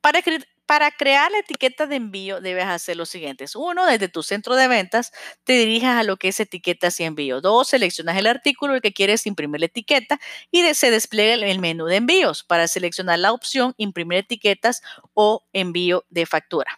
Para, 0.00 0.20
para 0.66 0.90
crear 0.90 1.30
la 1.30 1.38
etiqueta 1.38 1.86
de 1.86 1.96
envío 1.96 2.40
debes 2.40 2.66
hacer 2.66 2.96
lo 2.96 3.06
siguiente. 3.06 3.44
Uno, 3.54 3.86
desde 3.86 4.08
tu 4.08 4.22
centro 4.22 4.56
de 4.56 4.68
ventas 4.68 5.12
te 5.44 5.52
dirijas 5.54 5.98
a 5.98 6.02
lo 6.02 6.16
que 6.16 6.28
es 6.28 6.40
etiquetas 6.40 6.98
y 7.00 7.04
envío. 7.04 7.40
Dos, 7.40 7.68
seleccionas 7.68 8.16
el 8.16 8.26
artículo 8.26 8.74
el 8.74 8.80
que 8.80 8.92
quieres 8.92 9.26
imprimir 9.26 9.60
la 9.60 9.66
etiqueta 9.66 10.20
y 10.50 10.62
se 10.74 10.90
despliega 10.90 11.34
el 11.34 11.58
menú 11.58 11.86
de 11.86 11.96
envíos 11.96 12.42
para 12.44 12.68
seleccionar 12.68 13.18
la 13.18 13.32
opción 13.32 13.74
imprimir 13.76 14.18
etiquetas 14.18 14.82
o 15.12 15.44
envío 15.52 16.04
de 16.10 16.26
factura. 16.26 16.74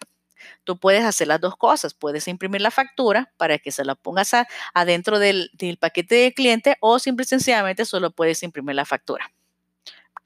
Tú 0.63 0.79
puedes 0.79 1.03
hacer 1.03 1.27
las 1.27 1.41
dos 1.41 1.55
cosas. 1.55 1.93
Puedes 1.93 2.27
imprimir 2.27 2.61
la 2.61 2.71
factura 2.71 3.31
para 3.37 3.57
que 3.57 3.71
se 3.71 3.85
la 3.85 3.95
pongas 3.95 4.31
adentro 4.73 5.19
del, 5.19 5.49
del 5.53 5.77
paquete 5.77 6.15
de 6.15 6.33
cliente 6.33 6.77
o 6.81 6.99
simple 6.99 7.23
y 7.23 7.27
sencillamente 7.27 7.85
solo 7.85 8.11
puedes 8.11 8.43
imprimir 8.43 8.75
la 8.75 8.85
factura 8.85 9.31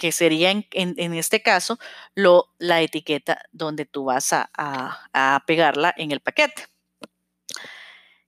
que 0.01 0.11
sería 0.11 0.49
en, 0.49 1.13
este 1.13 1.43
caso 1.43 1.77
lo, 2.15 2.51
la 2.57 2.81
etiqueta 2.81 3.39
donde 3.51 3.85
tú 3.85 4.05
vas 4.05 4.33
a, 4.33 5.43
pegarla 5.45 5.93
en 5.95 6.09
el 6.09 6.21
paquete. 6.21 6.65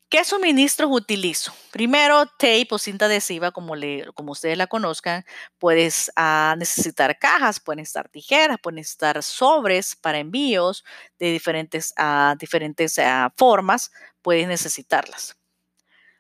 ¿Qué 0.07 0.23
suministros 0.23 0.91
utilizo? 0.91 1.51
Primero, 1.71 2.27
tape 2.27 2.67
o 2.69 2.77
cinta 2.77 3.05
adhesiva, 3.05 3.49
como, 3.49 3.75
le, 3.75 4.05
como 4.13 4.33
ustedes 4.33 4.55
la 4.55 4.67
conozcan. 4.67 5.25
Puedes 5.57 6.11
ah, 6.15 6.53
necesitar 6.59 7.17
cajas, 7.17 7.59
pueden 7.59 7.79
estar 7.79 8.07
tijeras, 8.07 8.59
pueden 8.61 8.77
estar 8.77 9.23
sobres 9.23 9.95
para 9.95 10.19
envíos 10.19 10.85
de 11.17 11.31
diferentes, 11.31 11.91
uh, 11.97 12.37
diferentes 12.37 12.99
ah, 12.99 13.33
formas. 13.35 13.91
Puedes 14.21 14.47
necesitarlas. 14.47 15.35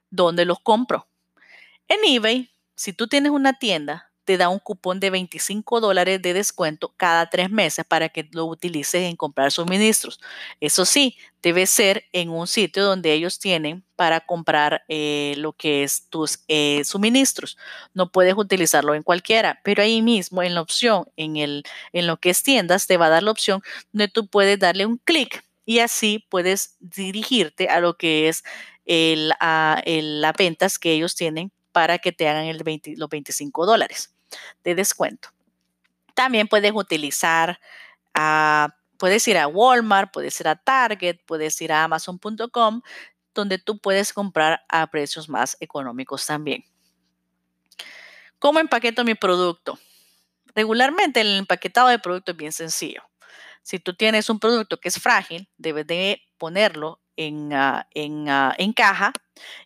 ¿Dónde 0.09 0.45
los 0.45 0.59
compro? 0.61 1.07
En 1.87 1.99
eBay, 2.03 2.49
si 2.75 2.91
tú 2.91 3.07
tienes 3.07 3.31
una 3.31 3.53
tienda, 3.59 4.12
te 4.25 4.37
da 4.37 4.49
un 4.49 4.59
cupón 4.59 4.99
de 4.99 5.09
25 5.09 5.79
dólares 5.81 6.21
de 6.21 6.33
descuento 6.33 6.93
cada 6.97 7.29
tres 7.29 7.49
meses 7.49 7.85
para 7.85 8.09
que 8.09 8.27
lo 8.31 8.45
utilices 8.45 9.03
en 9.03 9.15
comprar 9.15 9.51
suministros. 9.51 10.19
Eso 10.59 10.85
sí, 10.85 11.17
debe 11.41 11.67
ser 11.67 12.05
en 12.13 12.29
un 12.29 12.47
sitio 12.47 12.85
donde 12.85 13.13
ellos 13.13 13.37
tienen 13.39 13.83
para 13.95 14.21
comprar 14.21 14.83
eh, 14.87 15.35
lo 15.37 15.53
que 15.53 15.83
es 15.83 16.07
tus 16.09 16.39
eh, 16.47 16.83
suministros. 16.85 17.57
No 17.93 18.11
puedes 18.11 18.35
utilizarlo 18.35 18.95
en 18.95 19.03
cualquiera, 19.03 19.59
pero 19.63 19.83
ahí 19.83 20.01
mismo 20.01 20.41
en 20.41 20.55
la 20.55 20.61
opción, 20.61 21.05
en, 21.17 21.37
el, 21.37 21.63
en 21.91 22.07
lo 22.07 22.17
que 22.17 22.29
es 22.29 22.43
tiendas, 22.43 22.87
te 22.87 22.97
va 22.97 23.07
a 23.07 23.09
dar 23.09 23.23
la 23.23 23.31
opción 23.31 23.61
donde 23.91 24.07
tú 24.07 24.27
puedes 24.27 24.57
darle 24.57 24.85
un 24.85 24.97
clic 24.97 25.43
y 25.65 25.79
así 25.79 26.25
puedes 26.29 26.75
dirigirte 26.79 27.69
a 27.69 27.79
lo 27.79 27.97
que 27.97 28.29
es 28.29 28.43
el, 28.85 29.31
a, 29.39 29.81
las 29.85 30.33
ventas 30.37 30.79
que 30.79 30.91
ellos 30.93 31.15
tienen 31.15 31.51
para 31.73 31.97
que 31.97 32.13
te 32.13 32.29
hagan 32.29 32.45
el 32.45 32.63
los 32.95 33.09
25 33.09 33.65
dólares 33.65 34.15
de 34.63 34.75
descuento. 34.75 35.29
También 36.13 36.47
puedes 36.47 36.71
utilizar, 36.73 37.59
puedes 38.97 39.27
ir 39.27 39.37
a 39.37 39.47
Walmart, 39.47 40.13
puedes 40.13 40.39
ir 40.39 40.47
a 40.47 40.55
Target, 40.55 41.17
puedes 41.25 41.59
ir 41.61 41.73
a 41.73 41.83
Amazon.com, 41.83 42.81
donde 43.33 43.57
tú 43.57 43.79
puedes 43.79 44.13
comprar 44.13 44.63
a 44.69 44.87
precios 44.87 45.27
más 45.27 45.57
económicos 45.59 46.25
también. 46.25 46.63
¿Cómo 48.39 48.59
empaqueto 48.59 49.03
mi 49.03 49.15
producto? 49.15 49.79
Regularmente 50.55 51.21
el 51.21 51.39
empaquetado 51.39 51.87
de 51.87 51.99
producto 51.99 52.31
es 52.31 52.37
bien 52.37 52.51
sencillo. 52.51 53.01
Si 53.63 53.79
tú 53.79 53.95
tienes 53.95 54.29
un 54.29 54.39
producto 54.39 54.79
que 54.79 54.89
es 54.89 54.99
frágil, 54.99 55.49
debes 55.57 55.87
de 55.87 56.21
ponerlo 56.37 57.01
en, 57.15 57.53
ah, 57.53 57.87
ah, 58.27 58.55
en 58.57 58.73
caja 58.73 59.13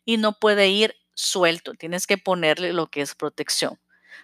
y 0.06 0.18
no 0.18 0.34
puede 0.34 0.70
ir 0.70 0.96
suelto. 1.18 1.74
Tienes 1.74 2.08
que 2.08 2.18
ponerle 2.18 2.74
lo 2.74 2.88
que 2.88 3.02
es 3.02 3.16
protección. 3.16 3.80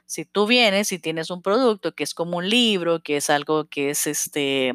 Si 0.06 0.26
tú 0.26 0.48
vienes 0.48 0.92
y 0.92 1.00
tienes 1.00 1.30
un 1.30 1.42
producto 1.42 1.94
que 1.94 2.04
es 2.04 2.14
como 2.14 2.38
un 2.38 2.50
libro, 2.50 3.02
que 3.02 3.18
es 3.18 3.30
algo 3.30 3.66
que 3.66 3.90
es 3.90 4.08
este 4.08 4.74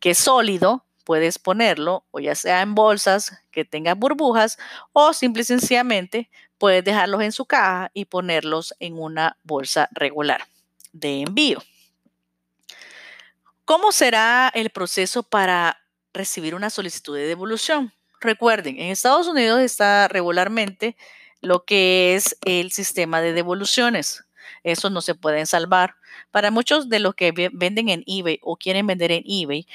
que 0.00 0.10
es 0.10 0.18
sólido, 0.18 0.84
puedes 1.04 1.38
ponerlo 1.38 2.04
o 2.10 2.20
ya 2.20 2.34
sea 2.34 2.62
en 2.62 2.74
bolsas 2.74 3.32
que 3.50 3.64
tengan 3.64 3.98
burbujas 3.98 4.58
o 4.92 5.12
simple 5.12 5.42
y 5.42 5.44
sencillamente 5.46 6.30
puedes 6.58 6.84
dejarlos 6.84 7.22
en 7.22 7.32
su 7.32 7.46
caja 7.46 7.90
y 7.94 8.04
ponerlos 8.04 8.74
en 8.78 8.98
una 8.98 9.38
bolsa 9.42 9.88
regular 9.92 10.46
de 10.92 11.22
envío. 11.22 11.62
¿Cómo 13.64 13.92
será 13.92 14.50
el 14.54 14.70
proceso 14.70 15.22
para 15.22 15.80
recibir 16.12 16.54
una 16.54 16.70
solicitud 16.70 17.16
de 17.16 17.26
devolución? 17.26 17.92
Recuerden, 18.20 18.80
en 18.80 18.90
Estados 18.90 19.28
Unidos 19.28 19.60
está 19.60 20.08
regularmente 20.08 20.96
lo 21.40 21.64
que 21.64 22.14
es 22.14 22.36
el 22.44 22.72
sistema 22.72 23.20
de 23.20 23.32
devoluciones. 23.32 24.24
Eso 24.62 24.90
no 24.90 25.00
se 25.00 25.14
pueden 25.14 25.46
salvar. 25.46 25.96
Para 26.30 26.50
muchos 26.50 26.88
de 26.88 26.98
los 26.98 27.14
que 27.14 27.32
venden 27.52 27.88
en 27.88 28.04
eBay 28.06 28.38
o 28.42 28.56
quieren 28.56 28.86
vender 28.86 29.12
en 29.12 29.24
eBay, 29.26 29.66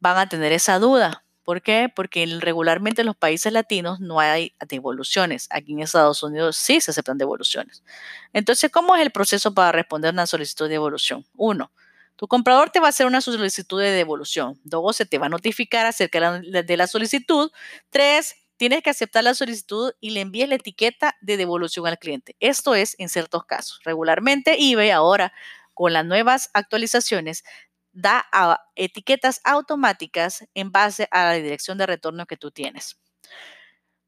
van 0.00 0.18
a 0.18 0.28
tener 0.28 0.52
esa 0.52 0.78
duda. 0.78 1.24
¿Por 1.44 1.62
qué? 1.62 1.88
Porque 1.94 2.26
regularmente 2.40 3.02
en 3.02 3.06
los 3.06 3.16
países 3.16 3.52
latinos 3.52 4.00
no 4.00 4.18
hay 4.18 4.54
devoluciones. 4.68 5.46
Aquí 5.50 5.74
en 5.74 5.80
Estados 5.80 6.22
Unidos 6.24 6.56
sí 6.56 6.80
se 6.80 6.90
aceptan 6.90 7.18
devoluciones. 7.18 7.84
Entonces, 8.32 8.70
¿cómo 8.70 8.96
es 8.96 9.02
el 9.02 9.12
proceso 9.12 9.54
para 9.54 9.70
responder 9.70 10.12
una 10.12 10.26
solicitud 10.26 10.64
de 10.64 10.72
devolución? 10.72 11.24
Uno, 11.36 11.70
tu 12.16 12.26
comprador 12.26 12.70
te 12.70 12.80
va 12.80 12.86
a 12.86 12.88
hacer 12.88 13.06
una 13.06 13.20
solicitud 13.20 13.80
de 13.80 13.90
devolución. 13.90 14.58
Dos, 14.64 14.96
se 14.96 15.06
te 15.06 15.18
va 15.18 15.26
a 15.26 15.28
notificar 15.28 15.86
acerca 15.86 16.40
de 16.40 16.76
la 16.76 16.86
solicitud. 16.88 17.52
Tres, 17.90 18.34
tienes 18.56 18.82
que 18.82 18.90
aceptar 18.90 19.24
la 19.24 19.34
solicitud 19.34 19.92
y 20.00 20.10
le 20.10 20.20
envíes 20.20 20.48
la 20.48 20.56
etiqueta 20.56 21.16
de 21.20 21.36
devolución 21.36 21.86
al 21.86 21.98
cliente. 21.98 22.36
Esto 22.40 22.74
es 22.74 22.94
en 22.98 23.08
ciertos 23.08 23.44
casos. 23.44 23.80
Regularmente 23.84 24.56
eBay 24.58 24.90
ahora 24.90 25.32
con 25.74 25.92
las 25.92 26.04
nuevas 26.04 26.50
actualizaciones 26.54 27.44
da 27.92 28.26
etiquetas 28.74 29.40
automáticas 29.44 30.46
en 30.54 30.70
base 30.70 31.08
a 31.10 31.24
la 31.24 31.32
dirección 31.32 31.78
de 31.78 31.86
retorno 31.86 32.26
que 32.26 32.36
tú 32.36 32.50
tienes. 32.50 32.98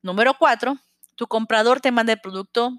Número 0.02 0.34
cuatro, 0.38 0.78
tu 1.14 1.26
comprador 1.26 1.80
te 1.80 1.90
manda 1.90 2.12
el 2.12 2.20
producto 2.20 2.72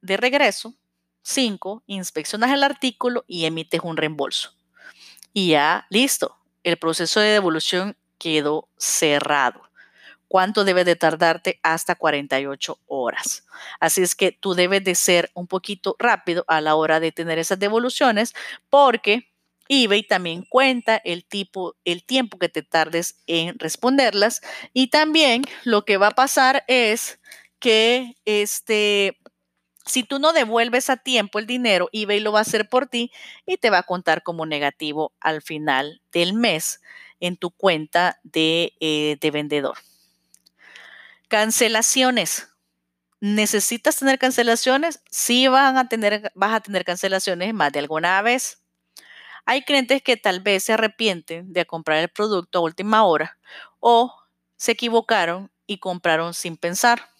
de 0.00 0.16
regreso. 0.16 0.74
Cinco, 1.22 1.82
inspeccionas 1.86 2.52
el 2.52 2.62
artículo 2.62 3.24
y 3.26 3.46
emites 3.46 3.80
un 3.82 3.96
reembolso. 3.96 4.54
Y 5.32 5.50
ya, 5.50 5.86
listo, 5.90 6.36
el 6.62 6.76
proceso 6.78 7.20
de 7.20 7.30
devolución 7.30 7.96
quedó 8.18 8.68
cerrado 8.76 9.65
cuánto 10.28 10.64
debe 10.64 10.84
de 10.84 10.96
tardarte 10.96 11.60
hasta 11.62 11.94
48 11.94 12.78
horas. 12.86 13.44
Así 13.80 14.02
es 14.02 14.14
que 14.14 14.32
tú 14.32 14.54
debes 14.54 14.84
de 14.84 14.94
ser 14.94 15.30
un 15.34 15.46
poquito 15.46 15.96
rápido 15.98 16.44
a 16.48 16.60
la 16.60 16.74
hora 16.74 17.00
de 17.00 17.12
tener 17.12 17.38
esas 17.38 17.58
devoluciones 17.58 18.34
porque 18.70 19.28
eBay 19.68 20.02
también 20.04 20.42
cuenta 20.48 20.96
el 20.96 21.24
tipo, 21.24 21.74
el 21.84 22.04
tiempo 22.04 22.38
que 22.38 22.48
te 22.48 22.62
tardes 22.62 23.16
en 23.26 23.58
responderlas 23.58 24.40
y 24.72 24.88
también 24.88 25.42
lo 25.64 25.84
que 25.84 25.96
va 25.96 26.08
a 26.08 26.14
pasar 26.14 26.64
es 26.68 27.18
que 27.58 28.14
este 28.24 29.18
si 29.86 30.02
tú 30.02 30.18
no 30.18 30.32
devuelves 30.32 30.90
a 30.90 30.96
tiempo 30.96 31.38
el 31.38 31.46
dinero, 31.46 31.88
eBay 31.92 32.18
lo 32.20 32.32
va 32.32 32.40
a 32.40 32.42
hacer 32.42 32.68
por 32.68 32.88
ti 32.88 33.12
y 33.46 33.56
te 33.56 33.70
va 33.70 33.78
a 33.78 33.82
contar 33.84 34.22
como 34.24 34.44
negativo 34.44 35.12
al 35.20 35.42
final 35.42 36.02
del 36.12 36.34
mes 36.34 36.80
en 37.20 37.36
tu 37.36 37.50
cuenta 37.50 38.18
de, 38.24 38.74
eh, 38.80 39.16
de 39.20 39.30
vendedor. 39.30 39.76
Cancelaciones. 41.28 42.48
¿Necesitas 43.20 43.96
tener 43.96 44.18
cancelaciones? 44.18 45.00
Sí 45.10 45.48
van 45.48 45.76
a 45.76 45.88
tener, 45.88 46.30
vas 46.36 46.54
a 46.54 46.60
tener 46.60 46.84
cancelaciones 46.84 47.52
más 47.52 47.72
de 47.72 47.80
alguna 47.80 48.22
vez. 48.22 48.62
Hay 49.44 49.62
clientes 49.62 50.02
que 50.02 50.16
tal 50.16 50.40
vez 50.40 50.64
se 50.64 50.74
arrepienten 50.74 51.52
de 51.52 51.66
comprar 51.66 51.98
el 51.98 52.08
producto 52.08 52.58
a 52.58 52.62
última 52.62 53.04
hora 53.04 53.38
o 53.80 54.14
se 54.56 54.72
equivocaron 54.72 55.50
y 55.66 55.78
compraron 55.78 56.34
sin 56.34 56.56
pensar 56.56 57.10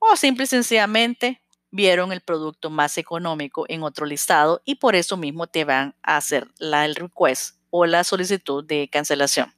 o 0.00 0.16
simple 0.16 0.44
y 0.44 0.48
sencillamente 0.48 1.42
vieron 1.70 2.12
el 2.12 2.20
producto 2.20 2.70
más 2.70 2.98
económico 2.98 3.66
en 3.68 3.82
otro 3.84 4.06
listado 4.06 4.62
y 4.64 4.76
por 4.76 4.96
eso 4.96 5.16
mismo 5.16 5.46
te 5.46 5.64
van 5.64 5.94
a 6.02 6.16
hacer 6.16 6.48
la, 6.58 6.84
el 6.84 6.96
request 6.96 7.56
o 7.70 7.86
la 7.86 8.04
solicitud 8.04 8.64
de 8.64 8.88
cancelación. 8.90 9.52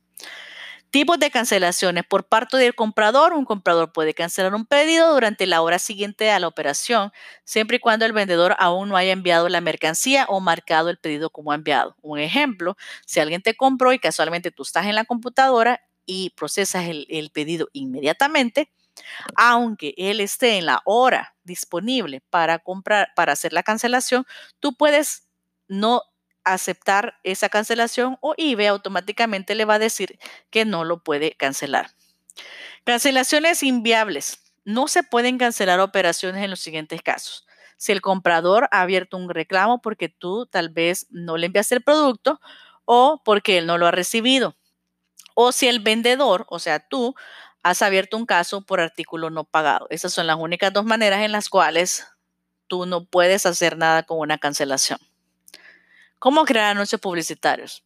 Tipos 0.97 1.19
de 1.19 1.31
cancelaciones. 1.31 2.05
Por 2.07 2.25
parte 2.25 2.57
del 2.57 2.75
comprador, 2.75 3.35
un 3.35 3.45
comprador 3.45 3.93
puede 3.93 4.15
cancelar 4.15 4.55
un 4.55 4.65
pedido 4.65 5.13
durante 5.13 5.45
la 5.45 5.61
hora 5.61 5.79
siguiente 5.79 6.31
a 6.31 6.41
la 6.41 6.49
operación, 6.49 7.13
siempre 7.45 7.77
y 7.77 7.81
cuando 7.81 8.07
el 8.07 8.15
vendedor 8.15 8.57
aún 8.59 8.89
no 8.89 8.97
haya 8.97 9.13
enviado 9.13 9.51
la 9.51 9.61
mercancía 9.61 10.25
o 10.27 10.41
marcado 10.41 10.89
el 10.89 10.97
pedido 10.97 11.29
como 11.29 11.53
enviado. 11.53 11.97
Un 12.01 12.19
ejemplo, 12.19 12.79
si 13.05 13.21
alguien 13.21 13.43
te 13.43 13.55
compró 13.55 13.93
y 13.93 13.99
casualmente 13.99 14.51
tú 14.51 14.63
estás 14.63 14.87
en 14.87 14.95
la 14.95 15.05
computadora 15.05 15.83
y 16.07 16.31
procesas 16.31 16.87
el, 16.87 17.07
el 17.11 17.29
pedido 17.29 17.69
inmediatamente, 17.75 18.73
aunque 19.35 19.93
él 19.99 20.21
esté 20.21 20.57
en 20.57 20.65
la 20.65 20.81
hora 20.87 21.37
disponible 21.45 22.23
para 22.31 22.59
comprar, 22.59 23.13
para 23.15 23.35
hacer 23.35 23.53
la 23.53 23.63
cancelación, 23.63 24.25
tú 24.61 24.75
puedes 24.75 25.29
no 25.69 26.01
aceptar 26.55 27.19
esa 27.25 27.49
cancelación 27.49 28.19
o 28.21 28.35
eBay 28.37 28.67
automáticamente 28.67 29.55
le 29.55 29.65
va 29.65 29.75
a 29.75 29.79
decir 29.79 30.19
que 30.51 30.65
no 30.65 30.85
lo 30.85 31.03
puede 31.03 31.33
cancelar. 31.33 31.91
Cancelaciones 32.85 33.63
inviables. 33.63 34.39
No 34.65 34.89
se 34.89 35.03
pueden 35.03 35.39
cancelar 35.39 35.81
operaciones 35.81 36.43
en 36.43 36.51
los 36.51 36.61
siguientes 36.61 37.03
casos. 37.03 37.45
si 37.79 37.93
el 37.93 38.01
comprador 38.01 38.69
ha 38.71 38.81
abierto 38.81 39.19
un 39.19 39.29
reclamo 39.29 39.83
porque 39.83 40.09
tú 40.09 40.47
tal 40.47 40.71
vez 40.71 41.07
no 41.11 41.37
le 41.37 41.45
enviaste 41.47 41.75
el 41.75 41.83
producto 41.83 42.41
o 42.87 43.21
porque 43.23 43.59
él 43.59 43.67
no 43.67 43.77
lo 43.77 43.87
ha 43.87 43.91
recibido. 43.91 44.57
O 45.35 45.53
si 45.53 45.69
el 45.69 45.81
vendedor, 45.81 46.47
o 46.49 46.59
sea, 46.59 46.81
tú, 46.81 47.15
has 47.63 47.83
abierto 47.83 48.17
un 48.17 48.25
caso 48.25 48.63
por 48.63 48.81
artículo 48.81 49.29
no 49.29 49.45
pagado. 49.45 49.89
Esas 49.91 50.15
son 50.15 50.27
las 50.27 50.37
únicas 50.37 50.73
dos 50.73 50.85
maneras 50.85 51.21
en 51.23 51.33
las 51.33 51.49
cuales 51.49 52.07
tú 52.69 52.87
no 52.87 53.05
puedes 53.05 53.45
hacer 53.45 53.77
nada 53.77 54.05
con 54.05 54.21
una 54.21 54.39
cancelación. 54.39 55.01
¿Cómo 56.19 56.45
crear 56.45 56.71
anuncios 56.71 57.01
publicitarios? 57.01 57.85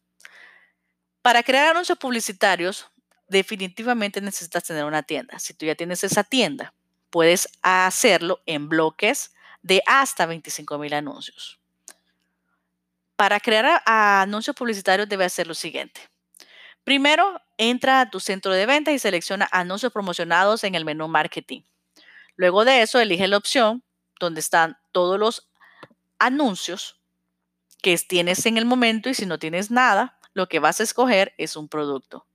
Para 1.21 1.43
crear 1.43 1.71
anuncios 1.71 1.97
publicitarios, 1.97 2.87
definitivamente 3.27 4.21
necesitas 4.21 4.63
tener 4.63 4.85
una 4.85 5.03
tienda. 5.03 5.37
Si 5.39 5.53
tú 5.53 5.65
ya 5.65 5.75
tienes 5.75 6.03
esa 6.03 6.23
tienda, 6.23 6.73
puedes 7.09 7.47
hacerlo 7.61 8.41
en 8.45 8.69
bloques 8.69 9.33
de 9.61 9.83
hasta 9.85 10.25
25 10.25 10.77
mil 10.77 10.93
anuncios. 10.93 11.59
Para 13.15 13.39
crear 13.39 13.81
anuncios 13.85 14.55
publicitarios 14.55 15.07
debe 15.07 15.25
hacer 15.25 15.45
lo 15.45 15.53
siguiente. 15.53 16.01
Primero, 16.83 17.39
entra 17.57 18.01
a 18.01 18.09
tu 18.09 18.19
centro 18.19 18.53
de 18.53 18.65
venta 18.65 18.91
y 18.91 18.97
selecciona 18.97 19.47
anuncios 19.51 19.91
promocionados 19.91 20.63
en 20.63 20.73
el 20.73 20.85
menú 20.85 21.07
marketing. 21.07 21.61
Luego 22.35 22.65
de 22.65 22.81
eso, 22.81 22.99
elige 22.99 23.27
la 23.27 23.37
opción 23.37 23.83
donde 24.19 24.39
están 24.39 24.77
todos 24.91 25.19
los 25.19 25.47
anuncios 26.17 27.00
que 27.81 27.97
tienes 27.97 28.45
en 28.45 28.57
el 28.57 28.65
momento 28.65 29.09
y 29.09 29.13
si 29.13 29.25
no 29.25 29.39
tienes 29.39 29.71
nada, 29.71 30.17
lo 30.33 30.47
que 30.47 30.59
vas 30.59 30.79
a 30.79 30.83
escoger 30.83 31.33
es 31.37 31.55
un 31.55 31.67
producto. 31.67 32.25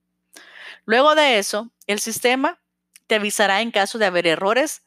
Luego 0.84 1.14
de 1.14 1.38
eso, 1.38 1.70
el 1.86 2.00
sistema 2.00 2.60
te 3.06 3.16
avisará 3.16 3.62
en 3.62 3.70
caso 3.70 3.98
de 3.98 4.06
haber 4.06 4.26
errores 4.26 4.82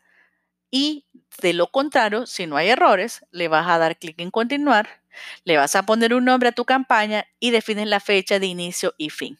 y 0.72 1.06
de 1.42 1.54
lo 1.54 1.72
contrario, 1.72 2.25
si 2.25 2.46
no 2.46 2.58
hay 2.58 2.70
errores, 2.70 3.25
le 3.32 3.48
vas 3.48 3.68
a 3.68 3.78
dar 3.78 3.98
clic 3.98 4.20
en 4.20 4.32
continuar, 4.32 5.01
le 5.44 5.58
vas 5.58 5.75
a 5.75 5.84
poner 5.84 6.13
un 6.13 6.25
nombre 6.25 6.50
a 6.50 6.54
tu 6.54 6.66
campaña 6.66 7.25
y 7.39 7.51
defines 7.51 7.88
la 7.88 8.00
fecha 8.00 8.39
de 8.39 8.46
inicio 8.46 8.94
y 8.98 9.10
fin. 9.10 9.39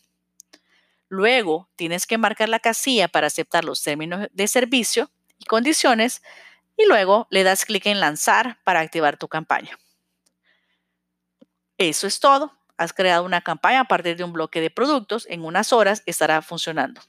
Luego 1.08 1.70
tienes 1.76 2.06
que 2.06 2.18
marcar 2.18 2.50
la 2.50 2.60
casilla 2.60 3.08
para 3.08 3.28
aceptar 3.28 3.66
los 3.66 3.82
términos 3.82 4.28
de 4.32 4.48
servicio 4.48 5.10
y 5.38 5.46
condiciones 5.46 6.22
y 6.78 6.86
luego 6.86 7.28
le 7.30 7.44
das 7.44 7.66
clic 7.66 7.86
en 7.88 8.00
lanzar 8.00 8.60
para 8.64 8.80
activar 8.80 9.18
tu 9.18 9.28
campaña. 9.28 9.78
Eso 11.80 12.08
es 12.08 12.20
todo. 12.20 12.54
Has 12.78 12.94
creado 12.94 13.24
una 13.24 13.42
campaña 13.42 13.80
a 13.80 13.86
partir 13.86 14.18
de 14.18 14.24
un 14.24 14.34
bloque 14.34 14.62
de 14.62 14.70
productos. 14.70 15.26
En 15.30 15.44
unas 15.44 15.74
horas 15.74 16.04
estará 16.06 16.42
funcionando. 16.42 17.02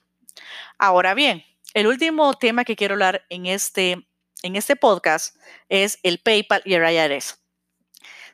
Ahora 0.78 1.12
bien, 1.12 1.44
el 1.74 1.88
último 1.88 2.32
tema 2.34 2.64
que 2.64 2.76
quiero 2.76 2.94
hablar 2.94 3.26
en 3.30 3.46
este, 3.46 4.06
en 4.42 4.56
este 4.56 4.76
podcast 4.76 5.36
es 5.68 5.98
el 6.04 6.20
PayPal 6.20 6.62
y 6.64 6.74
el 6.74 6.88
IRS. 6.88 7.36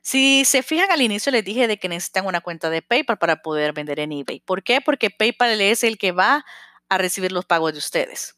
Si 0.02 0.44
se 0.44 0.62
fijan 0.62 0.92
al 0.92 1.02
inicio 1.02 1.32
les 1.32 1.44
dije 1.44 1.66
de 1.66 1.78
que 1.78 1.88
necesitan 1.88 2.26
una 2.26 2.42
cuenta 2.42 2.68
de 2.70 2.82
PayPal 2.82 3.18
para 3.18 3.42
poder 3.42 3.72
vender 3.72 3.98
en 3.98 4.12
eBay. 4.12 4.40
¿Por 4.40 4.62
qué? 4.62 4.82
Porque 4.82 5.10
PayPal 5.10 5.60
es 5.60 5.84
el 5.84 5.96
que 5.96 6.12
va 6.12 6.44
a 6.88 6.98
recibir 6.98 7.32
los 7.32 7.46
pagos 7.46 7.72
de 7.72 7.78
ustedes. 7.78 8.36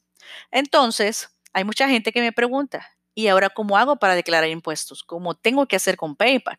Entonces, 0.52 1.36
hay 1.52 1.64
mucha 1.64 1.88
gente 1.88 2.12
que 2.12 2.20
me 2.20 2.32
pregunta, 2.32 2.88
¿y 3.14 3.26
ahora 3.26 3.50
cómo 3.50 3.76
hago 3.76 3.96
para 3.96 4.14
declarar 4.14 4.48
impuestos? 4.48 5.02
¿Cómo 5.02 5.34
tengo 5.34 5.66
que 5.66 5.76
hacer 5.76 5.96
con 5.96 6.14
PayPal? 6.14 6.58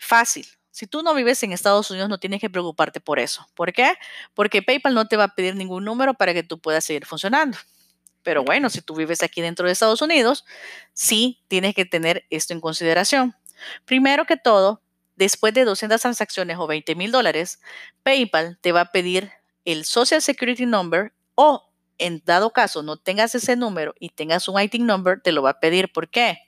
Fácil. 0.00 0.46
Si 0.70 0.86
tú 0.86 1.02
no 1.02 1.14
vives 1.14 1.42
en 1.42 1.52
Estados 1.52 1.90
Unidos, 1.90 2.08
no 2.08 2.18
tienes 2.18 2.40
que 2.40 2.48
preocuparte 2.48 3.00
por 3.00 3.18
eso. 3.18 3.46
¿Por 3.54 3.72
qué? 3.72 3.92
Porque 4.32 4.62
PayPal 4.62 4.94
no 4.94 5.06
te 5.06 5.16
va 5.16 5.24
a 5.24 5.34
pedir 5.34 5.54
ningún 5.54 5.84
número 5.84 6.14
para 6.14 6.32
que 6.32 6.42
tú 6.42 6.58
puedas 6.58 6.84
seguir 6.84 7.04
funcionando. 7.04 7.58
Pero 8.22 8.42
bueno, 8.42 8.70
si 8.70 8.80
tú 8.80 8.94
vives 8.94 9.22
aquí 9.22 9.42
dentro 9.42 9.66
de 9.66 9.72
Estados 9.72 10.00
Unidos, 10.00 10.46
sí 10.94 11.44
tienes 11.48 11.74
que 11.74 11.84
tener 11.84 12.24
esto 12.30 12.54
en 12.54 12.62
consideración. 12.62 13.36
Primero 13.84 14.24
que 14.24 14.38
todo, 14.38 14.82
después 15.16 15.52
de 15.52 15.66
200 15.66 16.00
transacciones 16.00 16.56
o 16.58 16.66
20 16.66 16.94
mil 16.94 17.12
dólares, 17.12 17.60
PayPal 18.02 18.58
te 18.62 18.72
va 18.72 18.80
a 18.82 18.92
pedir 18.92 19.30
el 19.66 19.84
Social 19.84 20.22
Security 20.22 20.64
Number 20.64 21.12
o 21.34 21.70
en 21.98 22.22
dado 22.24 22.50
caso 22.54 22.82
no 22.82 22.96
tengas 22.96 23.34
ese 23.34 23.54
número 23.54 23.94
y 24.00 24.08
tengas 24.08 24.48
un 24.48 24.58
IT 24.58 24.76
number, 24.76 25.20
te 25.20 25.32
lo 25.32 25.42
va 25.42 25.50
a 25.50 25.60
pedir. 25.60 25.92
¿Por 25.92 26.08
qué? 26.08 26.38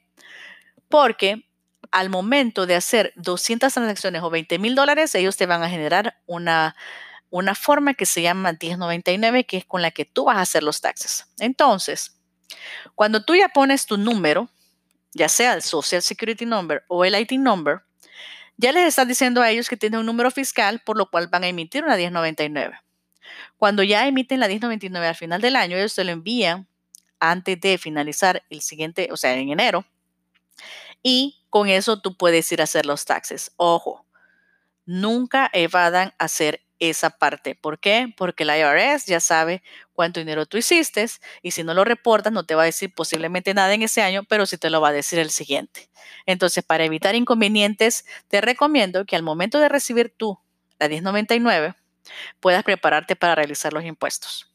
Porque 0.89 1.45
al 1.93 2.11
momento 2.11 2.67
de 2.67 2.75
hacer 2.75 3.13
200 3.17 3.73
transacciones 3.73 4.23
o 4.23 4.31
20 4.31 4.59
mil 4.59 4.75
dólares, 4.75 5.15
ellos 5.15 5.37
te 5.37 5.47
van 5.47 5.63
a 5.63 5.69
generar 5.69 6.19
una, 6.27 6.75
una 7.31 7.55
forma 7.55 7.95
que 7.95 8.07
se 8.07 8.23
llama 8.23 8.53
1099, 8.53 9.45
que 9.45 9.59
es 9.59 9.65
con 9.65 9.83
la 9.83 9.91
que 9.91 10.05
tú 10.05 10.25
vas 10.25 10.39
a 10.39 10.41
hacer 10.41 10.63
los 10.63 10.81
taxes. 10.81 11.27
Entonces, 11.39 12.19
cuando 12.95 13.25
tú 13.25 13.35
ya 13.35 13.51
pones 13.51 13.87
tu 13.87 13.99
número, 13.99 14.51
ya 15.13 15.29
sea 15.29 15.53
el 15.53 15.63
Social 15.63 16.03
Security 16.03 16.47
Number 16.47 16.83
o 16.89 17.05
el 17.05 17.15
IT 17.15 17.33
Number, 17.33 17.83
ya 18.57 18.73
les 18.73 18.89
estás 18.89 19.07
diciendo 19.07 19.43
a 19.43 19.51
ellos 19.51 19.69
que 19.69 19.77
tienen 19.77 20.01
un 20.01 20.07
número 20.07 20.31
fiscal, 20.31 20.81
por 20.85 20.97
lo 20.97 21.11
cual 21.11 21.29
van 21.29 21.45
a 21.45 21.49
emitir 21.49 21.85
una 21.85 21.97
1099. 21.97 22.79
Cuando 23.57 23.83
ya 23.83 24.07
emiten 24.07 24.41
la 24.41 24.49
1099 24.49 25.07
al 25.07 25.15
final 25.15 25.41
del 25.41 25.57
año, 25.57 25.77
ellos 25.77 25.95
te 25.95 26.05
lo 26.05 26.13
envían 26.13 26.67
antes 27.21 27.61
de 27.61 27.79
finalizar 27.79 28.43
el 28.51 28.63
siguiente, 28.63 29.09
o 29.13 29.17
sea, 29.17 29.35
en 29.35 29.51
enero. 29.51 29.85
Y 31.03 31.45
con 31.51 31.69
eso 31.69 32.01
tú 32.01 32.17
puedes 32.17 32.51
ir 32.53 32.61
a 32.61 32.65
hacer 32.65 32.87
los 32.87 33.05
taxes. 33.05 33.53
Ojo, 33.57 34.07
nunca 34.87 35.51
evadan 35.53 36.15
hacer 36.19 36.63
esa 36.79 37.11
parte. 37.11 37.55
¿Por 37.55 37.79
qué? 37.79 38.13
Porque 38.17 38.45
la 38.45 38.59
IRS 38.59 39.07
ya 39.07 39.21
sabe 39.21 39.63
cuánto 39.93 40.19
dinero 40.19 40.47
tú 40.47 40.57
hiciste 40.57 41.07
y 41.41 41.53
si 41.53 41.63
no 41.63 41.75
lo 41.75 41.85
reportas 41.85 42.33
no 42.33 42.45
te 42.45 42.57
va 42.57 42.63
a 42.63 42.67
decir 42.67 42.93
posiblemente 42.93 43.55
nada 43.55 43.73
en 43.73 43.83
ese 43.83 44.03
año, 44.03 44.25
pero 44.25 44.47
sí 44.47 44.59
te 44.59 44.69
lo 44.69 44.81
va 44.81 44.89
a 44.89 44.93
decir 44.93 45.21
el 45.21 45.31
siguiente. 45.31 45.89
Entonces, 46.27 46.65
para 46.65 46.85
evitar 46.85 47.15
inconvenientes, 47.15 48.05
te 48.29 48.41
recomiendo 48.41 49.05
que 49.05 49.15
al 49.15 49.23
momento 49.23 49.61
de 49.61 49.69
recibir 49.69 50.13
tú 50.17 50.41
la 50.81 50.89
1099, 50.89 51.75
puedas 52.41 52.65
prepararte 52.65 53.15
para 53.15 53.37
realizar 53.37 53.73
los 53.73 53.85
impuestos. 53.85 54.51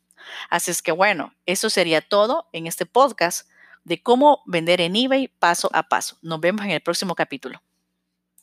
Así 0.50 0.72
es 0.72 0.82
que 0.82 0.92
bueno, 0.92 1.34
eso 1.46 1.70
sería 1.70 2.02
todo 2.02 2.50
en 2.52 2.68
este 2.68 2.86
podcast 2.86 3.50
de 3.88 4.04
cómo 4.04 4.43
vender 4.45 4.82
en 4.82 4.97
eBay 4.97 5.30
paso 5.39 5.69
a 5.73 5.88
paso. 5.88 6.17
Nos 6.21 6.41
vemos 6.41 6.65
en 6.65 6.71
el 6.71 6.82
próximo 6.82 7.15
capítulo. 7.15 7.62